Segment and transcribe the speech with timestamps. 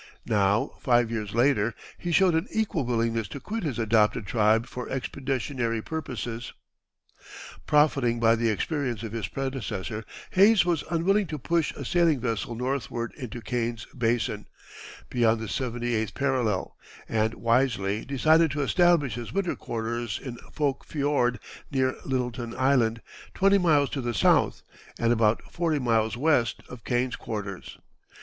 [0.25, 4.89] Now, five years later, he showed an equal willingness to quit his adopted tribe for
[4.89, 6.53] expeditionary purposes.
[7.07, 11.37] [Illustration: Hayes's Winter Quarters.] Profiting by the experience of his predecessor, Hayes was unwilling to
[11.37, 14.47] push a sailing vessel northward into Kane's Basin,
[15.11, 16.75] beyond the seventy eighth parallel,
[17.07, 21.37] and wisely decided to establish his winter quarters in Foulke Fiord,
[21.69, 23.03] near Littleton Island,
[23.35, 24.63] twenty miles to the south,
[24.97, 27.77] and about forty miles west, of Kane's quarters.